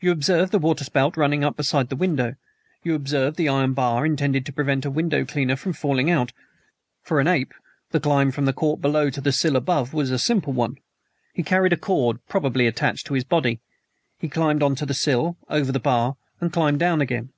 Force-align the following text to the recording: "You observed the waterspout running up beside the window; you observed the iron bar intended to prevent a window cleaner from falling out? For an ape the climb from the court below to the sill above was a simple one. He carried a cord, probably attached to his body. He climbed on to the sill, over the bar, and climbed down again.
"You 0.00 0.10
observed 0.10 0.50
the 0.50 0.58
waterspout 0.58 1.16
running 1.16 1.44
up 1.44 1.56
beside 1.56 1.88
the 1.88 1.94
window; 1.94 2.34
you 2.82 2.96
observed 2.96 3.36
the 3.36 3.48
iron 3.48 3.74
bar 3.74 4.04
intended 4.04 4.44
to 4.46 4.52
prevent 4.52 4.84
a 4.84 4.90
window 4.90 5.24
cleaner 5.24 5.54
from 5.54 5.72
falling 5.72 6.10
out? 6.10 6.32
For 7.00 7.20
an 7.20 7.28
ape 7.28 7.54
the 7.92 8.00
climb 8.00 8.32
from 8.32 8.44
the 8.44 8.52
court 8.52 8.80
below 8.80 9.08
to 9.08 9.20
the 9.20 9.30
sill 9.30 9.54
above 9.54 9.94
was 9.94 10.10
a 10.10 10.18
simple 10.18 10.52
one. 10.52 10.78
He 11.32 11.44
carried 11.44 11.72
a 11.72 11.76
cord, 11.76 12.16
probably 12.28 12.66
attached 12.66 13.06
to 13.06 13.14
his 13.14 13.22
body. 13.22 13.60
He 14.18 14.28
climbed 14.28 14.64
on 14.64 14.74
to 14.74 14.84
the 14.84 14.94
sill, 14.94 15.36
over 15.48 15.70
the 15.70 15.78
bar, 15.78 16.16
and 16.40 16.52
climbed 16.52 16.80
down 16.80 17.00
again. 17.00 17.28